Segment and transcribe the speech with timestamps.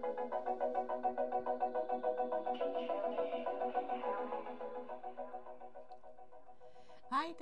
[0.00, 1.11] Thank you.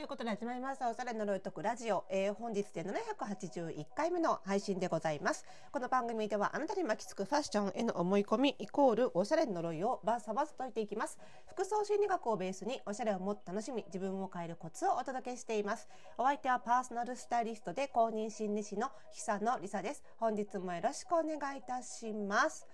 [0.01, 0.89] ということで始まりました。
[0.89, 2.07] おしゃれのロイトクラジオ。
[2.09, 5.45] えー、本日で781回目の配信でございます。
[5.73, 11.19] この番組ではあなたに巻きつくファッションへの思い込みイコールおしゃれ呪いをバサバス解いていきます。
[11.49, 15.87] 服装心理学をベースにおしゃれをもっと楽しみ、自分を変えるコツをお届けしています。
[16.17, 20.03] お相手はパーソナルスタイリストで公認心理師の久野里沙です。
[20.17, 22.67] 本日もよろしくお願いいたします。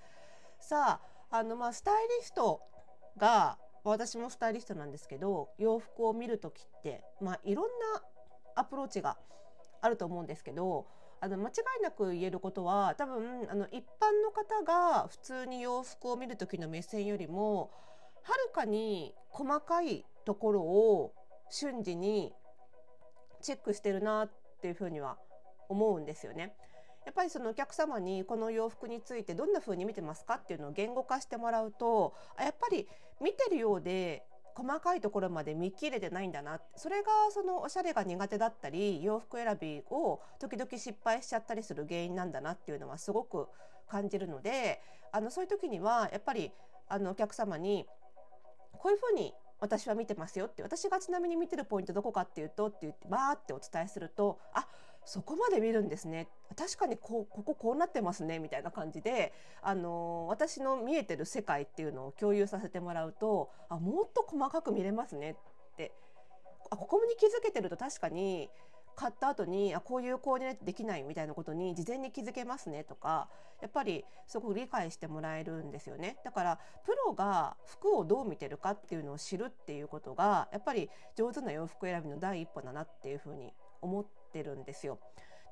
[0.61, 1.00] さ
[1.33, 2.61] あ、あの、まあ、スタイリスト
[3.16, 3.58] が
[3.90, 8.02] 私もスタイリストなんですけど洋服を見る時って、まあ、いろんな
[8.56, 9.16] アプローチが
[9.80, 10.86] あると思うんですけど
[11.20, 17.70] あの間違いなく言えることは多分あの一般の方が普通に洋服を見る時の目線よりも
[18.22, 21.14] はるかに細かいところを
[21.48, 22.32] 瞬時に
[23.41, 24.30] チェックしてるなっ
[24.60, 25.16] ていうふうには
[25.68, 26.55] 思うんですよね。
[27.05, 32.89] やっぱりそのお客様にこの洋服についてどんな風に見てますかっていうのを言語化してもらうとやっぱり
[33.20, 43.48] 見てるようで細かいところまで見切れてないんだなそれがそのおしゃれが苦手だったり洋服選びを時々失敗しちゃったりする原因なんだなっていうのはすごく
[43.89, 44.81] 感じるので
[45.12, 46.50] あのそういう時にはやっぱり
[46.89, 47.86] あのお客様に
[48.73, 54.67] こういうふうに私は見てますよって私がちなみに見てるポイントどこかっていうとって言ってバーってお伝えするとあ
[55.06, 56.28] そこまで見るんですね。
[56.56, 65.36] 確かにここここうなってますねみたいな感じで、あの私の見えてる世界っていうのを共有させてもらうとあもっと細かく見れますね
[65.72, 65.92] って
[66.70, 68.50] あここに気づけてると確かに
[68.96, 73.28] 買った後にあこういうコーディネートできないみたいなことに事前に気づけますねとか
[73.62, 76.16] やっぱりすごく理解してもらえるんですよね。
[76.24, 84.10] だからプロが服をどう見てるかっていうのを知るっていうことがやっぱり上手な洋服選びの第一歩だなっていうふうに思って
[84.42, 84.98] るんですよ。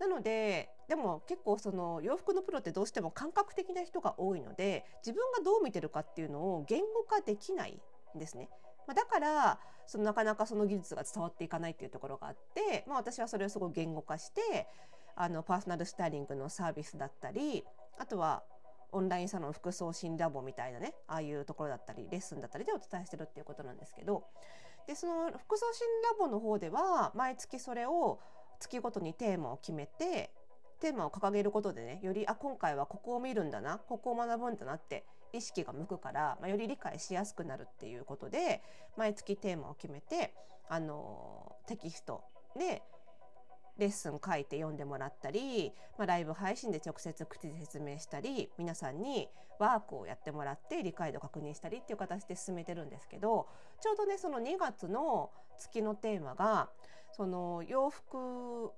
[0.00, 7.80] なのででも結構その洋服のプロってどうしても感覚的な人が多いので自分がどう見てるかっていうのを言語化できない
[8.16, 8.48] んですね。
[8.86, 14.66] まあ、だからそのなかなかその技術が伝わっていかないっていうところがあって、まあ、私はそれをすごい言語化して
[15.16, 17.64] あのパーソナルスタイリングのサービスだったり
[17.98, 18.42] あとは
[18.92, 24.24] オンラインサロン服装診ラボみたいなねああいうところだったりレッスンだったりでお伝えしてるっていうことなんですけど
[24.86, 28.20] でその服装診ラボの方では毎月それを
[28.58, 30.30] 月ごとにテーマを決めて
[30.80, 38.62] テーマを掲げることでねよりあ今回はここを見るんだなここを学ぶんだなって意識が向くから、まあ、より理解しやすくなるっていうことで
[38.96, 40.32] 毎月テーマを決めて
[40.68, 42.22] あのテキスト
[42.58, 42.82] で
[43.78, 53.48] レッスン書いて読んでもらったり、まあ、ライブ配信で直接口で説明したり皆さんにワークをやってもらって理解度確認したりっていう形で進めてるんですけど
[53.80, 56.68] ちょうどねその2月の月のテーマが
[57.12, 58.70] その洋服を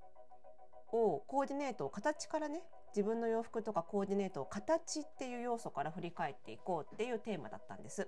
[0.91, 2.63] コーディネートを形からね
[2.95, 8.07] 自分の洋服とかコーディネートを形っていう要素から振り返っていこうっていうテーマだったんです。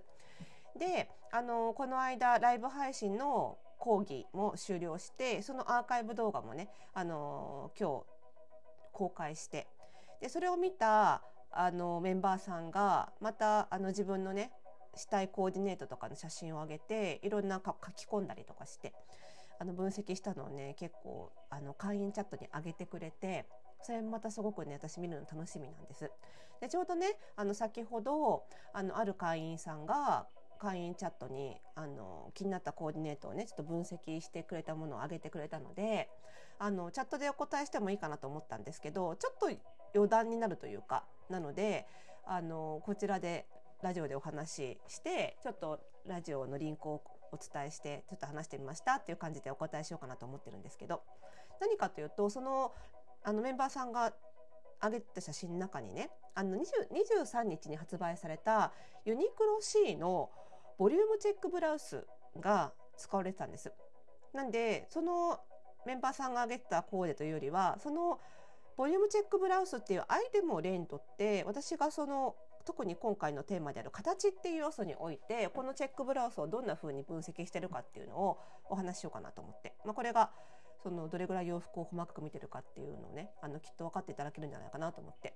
[0.77, 8.03] であのこの間ライブ配信の講義も終了してそのアーカイブ動画もねあの今日
[8.91, 9.67] 公開して
[10.21, 14.51] でそれを見たあのメンバーさんがまたあの自分のね
[14.95, 18.93] したいコーディネートとかの写真を上げていろんな書き込んだりとかして
[19.59, 23.45] あの分析したのをね結構あの会員チャットに上げてくれて
[23.81, 26.11] それまたすごくね私見るの楽しみなんです。
[26.59, 30.27] でちょうどねあの先ほどあのある会員さんが
[30.59, 36.09] 会員チャットにあの気になったコーディネートをねちょっと分析してくれたものを上げてくれたので
[36.59, 39.49] あのチャットでお答えしてもいいかなと思ったんですけどちょっと
[39.95, 41.87] 余談になるというかなので
[42.25, 43.45] あのこちらで
[43.81, 51.01] ラジオでお話ししてちょっとラジオのリンクをお伝えしてちょっと話してみましたっていう感じでお答えしようかなと思ってるんですけど
[51.61, 52.73] 何かというとその
[53.23, 54.13] あのメンバーさんが
[54.81, 58.71] 上げた写真の中にねあの23日に発売された
[59.05, 60.29] ユニクロ C の
[60.79, 62.07] ボリュームチェックブラウス
[62.39, 63.71] が使われてたんです。
[64.33, 65.39] なんでその
[65.85, 68.19] メンバーさんが挙げたコーデというよりはその
[68.77, 72.35] ボリュームチェックブラウスっていうアイテムを例にとって私がその
[72.65, 78.39] 特に今回のテーマである形っていう要素においてこのチェックブラウスをどんな風に分析してるかっていうのを
[78.69, 80.29] お話ししようかなと思って、まあ、これが
[80.83, 85.33] そのどれぐらい洋服を細かく見てるかっていうのをねあのきっと分かっていただけるんじゃないかなと思って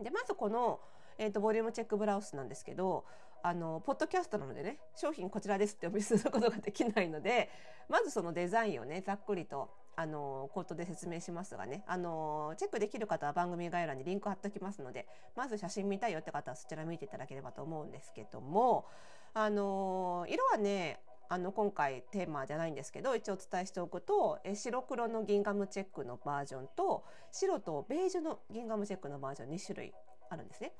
[0.00, 0.80] でまずこの、
[1.18, 3.04] えーと、ボリュームチェックブラウスなんですけど
[3.46, 7.50] あのポッドキャストなのでね商品こちらですってお見せすることができないので
[7.90, 15.06] まずそのデザインをねざっくりとあの口頭で説明しますがねあのチェックできる方は番組概要欄にリンク貼っておきますので
[15.36, 18.86] まず写真見たいよって方はそちら見ていただければと思うんですけども
[19.34, 29.92] あの色はねあの今回テーマじゃないんですけど一応お伝えしておくとえ白黒のギンガムチェックのバージョンと白とベージュのギンガムチェックのバージョン2種類
[30.30, 30.72] あるんですね。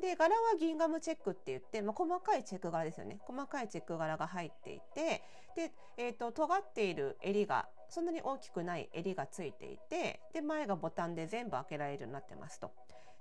[0.00, 3.18] で柄はギンガムチェックって言って、まあ、細かいチェック柄ですよね。
[3.20, 5.22] 細かいチェック柄が入っていて
[5.56, 12.72] で、えーと、尖っている襟がそんなに大きくない襟がついていてで前がボタンで全部開けられるようになってますと。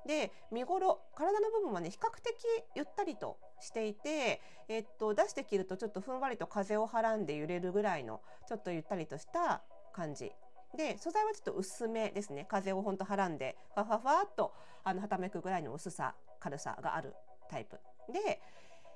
[0.06, 2.36] で見頃体の部分はね比較的
[2.76, 8.20] ゆったりとしていて、えっと、出して着るとちょっとふんわりと風をはらんで揺れるぐらいの
[8.50, 9.62] ちょっとゆったりとした
[9.94, 10.32] 感じ。
[10.76, 12.46] で素材はちょっと薄めですね。
[12.50, 14.54] 風をほんとはらんでふわふわふわっと
[14.84, 16.16] あのはためくぐらいの薄さ。
[16.44, 17.14] 軽さがある
[17.50, 17.80] タイプ
[18.12, 18.42] で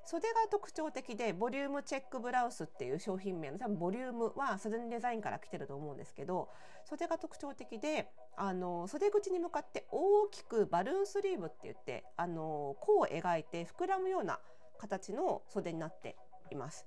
[0.03, 6.49] 袖が特徴的でボリュームチェックブラウスっていう商品名の多分ボリュームは袖のデザインから来てると思うんですけど
[6.85, 14.39] 袖が特徴的であの袖口に向かって大きくバルーンスリーブって言ってあの弧を描いて膨らむような
[14.77, 16.15] 形の袖になって
[16.51, 16.85] います。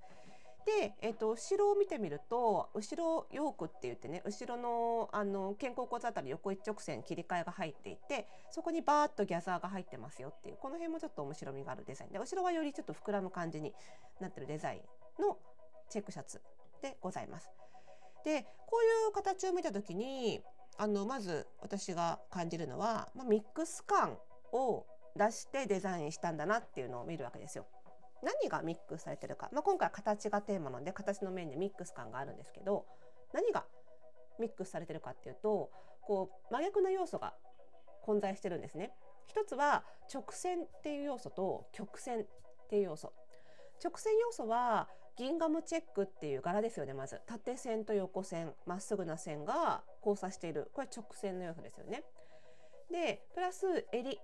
[0.79, 13.73] で、えーと、後ろを見てみると後ろヨークって言ってね後ろのあの肩甲骨あたり横一直線切り替えが入っていてそこにバーッとギャザーが入ってますよっていうこの辺もちょっと面白みがあるデザインで後ろはよりちょっと膨らむ感じに
[14.21, 14.83] なってるデザイ
[15.19, 15.37] ンの
[15.89, 16.41] チェックシャツ
[16.83, 17.51] でございます。
[18.25, 20.41] でこういう形を見た時に
[20.77, 24.19] あのまず私が感じるのは、まあ、ミックス感
[24.53, 24.87] を
[25.17, 27.67] 出してデザインしたんだなっていうのを見るわけですよ。
[28.23, 32.85] 何がミックスされてるか、まあ、今回形がテーマなので形の面でミックス感があるんですけど
[33.33, 33.65] 何が
[34.39, 35.71] ミックスされてるかっていうと
[36.03, 37.35] こう真逆な要素が
[38.03, 38.91] 混在してるんですね。
[39.27, 42.27] 一つは直線っていう要素と曲線っ
[42.69, 43.13] ていう要素。
[43.83, 52.03] 直線要素はギンガムチェックっていう柄ですよねまず縦線と横線まっすぐな線が交差しているこれ直線の要素ですよね。
[52.91, 54.19] でプラス襟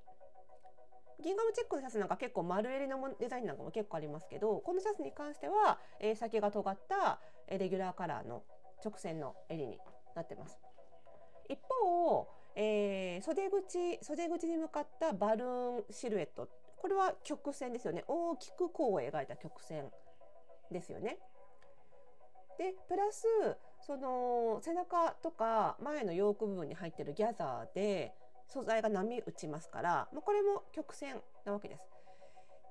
[1.26, 7.19] ギンガムチェックのシャツなんか結構丸襟のデザインなんかも結構ありますけどこのシャツに関しては、えー、先が尖った
[7.50, 8.44] レギュラーカラーの
[8.84, 9.78] 直線の襟に
[10.14, 10.56] なってます。
[11.49, 19.90] 一方、えー、袖口袖口に向かったバルーンシルエットこれは曲線ですよね大きく弧を描いた曲線
[20.70, 21.19] ですよね。
[22.56, 23.26] でプラス
[23.81, 28.14] その背中とか前のヨーク部分に入ってるギャザーで
[28.47, 31.83] 素材が波打ちますから、まあ、これも曲線なわけです。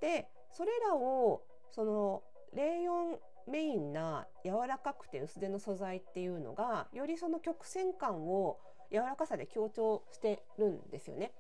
[0.02, 1.42] でそれらを
[1.72, 2.24] その
[2.54, 8.58] レーヨンメインな柔らかくて薄手の素材っていうのがよりその曲線感を
[8.92, 11.34] 柔らかさで強調してるんですよね。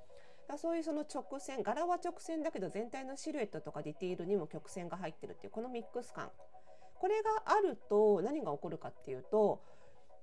[0.48, 6.30] だそういうその直線柄は直線だけど全体のシルエットとかディティールにも曲線が入ってるっていうこのミックス感
[7.00, 9.62] これがあると何が起こるかっていうと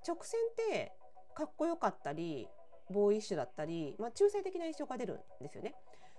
[0.06, 0.92] 直線って
[1.34, 2.48] かっこよかったり
[2.90, 5.74] ボーイッシュだったり、まあ、中性的な印象が出るんですよね。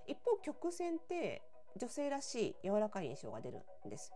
[0.08, 1.42] 一方曲線って
[1.78, 4.14] 女性らしい柔らかい印象が出るんです。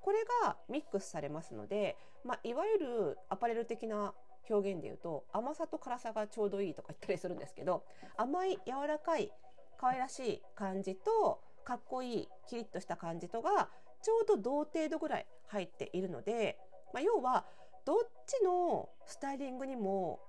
[0.00, 4.14] これがミックスされますので、まあ、いわゆるアパレル的な
[4.48, 7.84] 表現で言うと甘さと辛さがちょうどいいとか言ったりするんですけど
[8.16, 9.32] 甘い柔らかい
[9.78, 13.68] 可愛らしい感じとかっこいいキリッとした感じとが
[14.02, 16.56] ちょうど同程度ぐらい入っているので、
[16.94, 17.44] まあ、要は
[17.84, 17.96] どっ
[18.26, 20.20] ちのスタイリングにも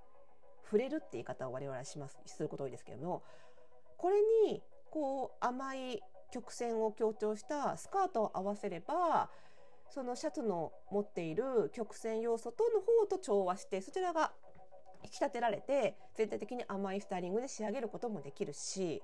[0.69, 3.23] 触れるって言い方を我々はしますすること多いですけども
[3.97, 4.17] これ
[4.51, 4.61] に
[4.91, 9.29] こう甘い曲線を強調したスカートを合わせれば
[9.89, 14.31] そのシャツの持っている曲線要素との方と調和してそちらが
[15.03, 19.01] 引き立てられて全体的に甘いスタイリングで仕上げることもできるし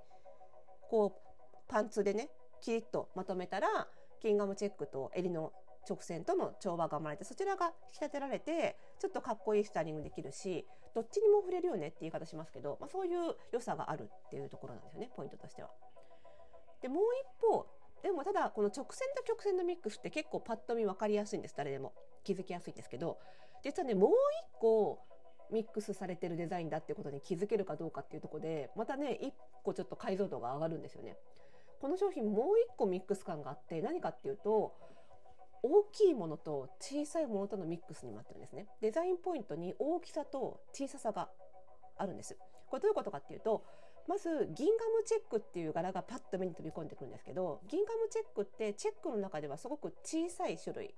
[0.89, 2.30] こうパンツでね
[2.61, 3.87] キリッとまとめたら
[4.21, 5.54] キンガムチェックと襟の
[5.87, 15.69] 直線との調和が生まれてそちらが引き立てられてちょっとかっこいいスタイリングできるしどっちにも触れるよねって言い方しますけど、まあ、そういう良さがあるっていうところなんですよねポイントとしては。
[16.81, 17.04] でもう
[17.42, 17.66] 一方
[18.02, 23.18] でもただこの直線と曲線のミックスって結構パッと見分かりやすいんです誰でも気づきやすいんですけど
[23.63, 24.13] 実はねもう一
[24.59, 24.99] 個
[25.52, 31.16] ミックスされてるデザインだってことに気づけるかどうかっていうとこでまたね一個ちょっと解像度が上がるんですよね。
[31.80, 34.73] この商品もう一個ミックス感があって何かっていうと
[35.63, 38.67] 大きいものと小さいものとのミックスにもなってるんですね。
[38.81, 41.29] デザインポイントに大きさと小ささが
[41.97, 42.37] あるんです。
[42.67, 43.63] これどういうことかっていうと、
[44.07, 50.93] まずギンガムチェックっていう柄がパッと目に飛び込んでくるんですけど、ギンガムチェックってチェックの中ではすごく小さい種類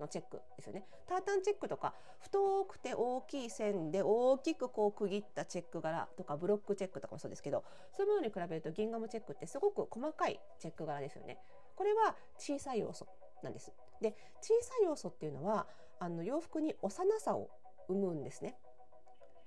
[0.00, 0.84] のチェックですよね。
[1.06, 7.64] タータンチェックとか太くて大きい線で大きくこう区切ったチェック柄とかブロックチェックとかもそうですけど
[7.96, 11.38] そういうものに比べるとギンガムチェックってすごく細かいチェック柄ですよね。
[11.76, 13.06] これは小さい要素
[13.42, 13.72] なんです。
[14.02, 15.66] で小さい要素っていうのは
[15.98, 17.48] あの洋服に幼さを
[17.88, 18.56] 生むんですね。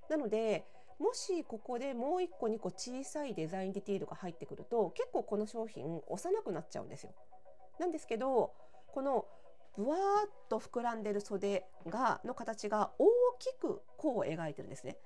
[0.10, 0.66] なので
[1.00, 7.14] もしここでもう1個2個小さいデザインディティールが入ってくると結構この商品幼くなっちゃうんですよ。
[7.80, 8.54] なんですけど
[8.88, 9.26] この
[9.76, 13.08] ぶわーっと膨らんでる袖がの形が大
[13.40, 14.98] きく弧を描いてるんですね。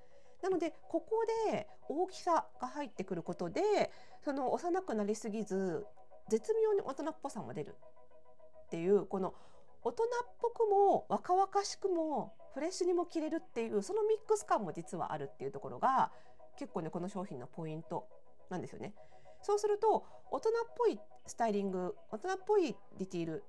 [0.44, 3.92] なのでここで大きさが入ってくることで
[4.24, 5.86] その幼くなりすぎず
[6.30, 7.76] 絶妙に大人っぽさも出る
[8.70, 9.34] っていうこの
[9.84, 10.08] 大人っ
[10.40, 16.12] ぽくも若々しくもフレッシュにも着れるっていうそのミックス感も実はあるっていうところが
[16.56, 18.08] 結構ねこの商品のポイント
[18.52, 18.94] なんですよね。
[19.42, 23.44] そうすると大人っぽいスタイリング大人っぽいディティール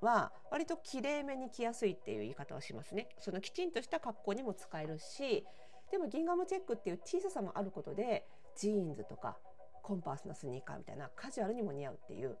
[0.00, 3.08] は割ときれいめに着やすいっていう言い方をしますね。
[3.18, 5.46] そのきちんとした格好にも使えるし
[5.92, 8.26] でもギンガムチェックっていう小ささもあることで
[8.56, 9.36] ジーンズとか
[9.82, 12.38] コンパースのスニーカーみたいなカジュアルにも似合うっていう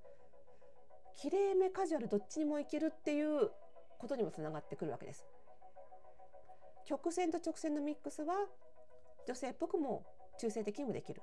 [1.16, 3.50] きれいめカジュアルどっちにもいけるっていう
[3.98, 5.26] ことにもつながってくるわけです。
[6.84, 8.34] 曲線と直線のミックスは
[9.26, 10.04] 女性っぽくも
[10.38, 11.22] 中性的にもできる。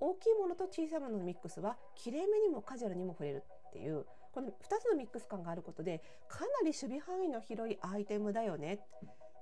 [0.00, 4.06] 大きいものと小さいもののミックスはきれいめにもカジュアルにも振れるっていう。
[4.32, 8.80] この2つのミックス感があることでかなり守備範囲の広いアイテムだよね。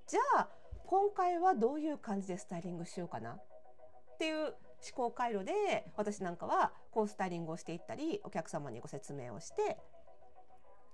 [0.06, 0.48] じゃあ
[0.86, 4.54] 今回はどういう感じでスタイリングしようかなっていう
[4.86, 5.52] 思考回路で
[5.96, 9.78] 私なんかはこうスタイリングをしていったりお客様にご説明をして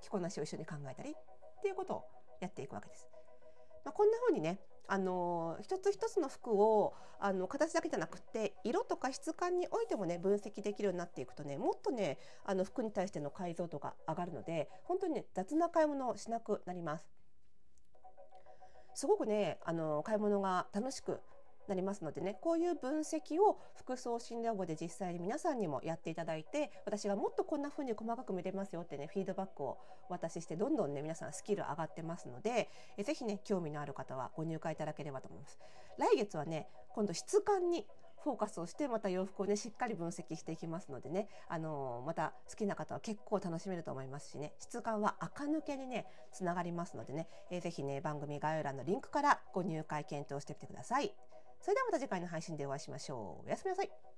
[0.03, 2.05] 着こなしを一緒に考えたりっていうことを
[2.41, 3.09] やっていくわけです。
[3.85, 17.07] まあ、こんな風にねあの一つ一つの服をあの形だけじゃなくて色とか質感においてもね分析できるようになっていくとねもっとねあの服に対しての解像度が上がるので本当にね雑な買い物をしなくなります。
[18.95, 21.21] すごくねあの買い物が楽しく
[21.69, 35.59] なりますのでねこういう分析を服装診療後で実際に皆さんにもやっていただいて私がもっとこんな風に細かく見れますよってねフィードバックをお渡ししてどんどんね皆さんスキル上がってますのでえぜひね興味のある方はご入会いただければと思います。
[35.99, 37.87] 来月はね今度質感に
[38.23, 51.13] フォーカスをしてまた洋服をねしっかり分析していきますのでねあのー、また好きな方は結構楽しめると思いますしね質感は垢抜けにねつながりますのでね、えー、ぜひね番組概要欄のリンクからご入会検討してみてください。
[51.61, 53.47] それではまた次回の配信でお会いしましょう。
[53.47, 54.10] おやすみなさい。